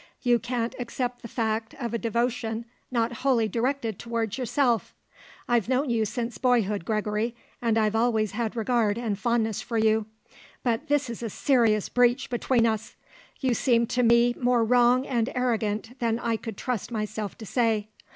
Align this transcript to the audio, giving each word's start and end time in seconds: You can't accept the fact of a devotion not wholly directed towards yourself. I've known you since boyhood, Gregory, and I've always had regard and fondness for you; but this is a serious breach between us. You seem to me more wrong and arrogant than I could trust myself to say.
You 0.23 0.39
can't 0.39 0.73
accept 0.79 1.21
the 1.21 1.27
fact 1.27 1.75
of 1.75 1.93
a 1.93 1.99
devotion 1.99 2.65
not 2.89 3.17
wholly 3.21 3.47
directed 3.47 3.99
towards 3.99 4.35
yourself. 4.35 4.95
I've 5.47 5.69
known 5.69 5.91
you 5.91 6.05
since 6.05 6.39
boyhood, 6.39 6.85
Gregory, 6.85 7.35
and 7.61 7.77
I've 7.77 7.95
always 7.95 8.31
had 8.31 8.55
regard 8.55 8.97
and 8.97 9.15
fondness 9.19 9.61
for 9.61 9.77
you; 9.77 10.07
but 10.63 10.87
this 10.87 11.07
is 11.07 11.21
a 11.21 11.29
serious 11.29 11.87
breach 11.87 12.31
between 12.31 12.65
us. 12.65 12.95
You 13.41 13.53
seem 13.53 13.85
to 13.93 14.01
me 14.01 14.33
more 14.41 14.63
wrong 14.65 15.05
and 15.05 15.29
arrogant 15.35 15.99
than 15.99 16.17
I 16.17 16.35
could 16.35 16.57
trust 16.57 16.91
myself 16.91 17.37
to 17.37 17.45
say. 17.45 17.89